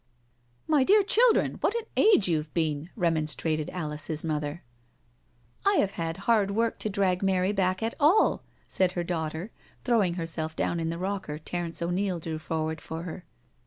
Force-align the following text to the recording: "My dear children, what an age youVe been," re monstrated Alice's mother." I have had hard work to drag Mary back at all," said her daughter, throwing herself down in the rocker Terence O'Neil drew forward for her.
"My 0.75 0.83
dear 0.83 1.03
children, 1.03 1.59
what 1.61 1.75
an 1.75 1.85
age 1.95 2.27
youVe 2.27 2.51
been," 2.55 2.89
re 2.95 3.09
monstrated 3.11 3.69
Alice's 3.69 4.25
mother." 4.25 4.63
I 5.63 5.75
have 5.75 5.91
had 5.91 6.17
hard 6.25 6.49
work 6.49 6.79
to 6.79 6.89
drag 6.89 7.21
Mary 7.21 7.51
back 7.51 7.83
at 7.83 7.93
all," 7.99 8.43
said 8.67 8.93
her 8.93 9.03
daughter, 9.03 9.51
throwing 9.83 10.15
herself 10.15 10.55
down 10.55 10.79
in 10.79 10.89
the 10.89 10.97
rocker 10.97 11.37
Terence 11.37 11.83
O'Neil 11.83 12.17
drew 12.17 12.39
forward 12.39 12.81
for 12.81 13.03
her. 13.03 13.25